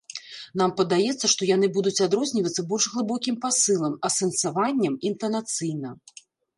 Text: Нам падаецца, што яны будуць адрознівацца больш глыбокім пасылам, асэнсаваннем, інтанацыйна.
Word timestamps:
Нам 0.61 0.71
падаецца, 0.79 1.25
што 1.33 1.49
яны 1.49 1.69
будуць 1.75 2.03
адрознівацца 2.07 2.67
больш 2.73 2.89
глыбокім 2.97 3.39
пасылам, 3.47 3.93
асэнсаваннем, 4.13 4.93
інтанацыйна. 5.13 5.99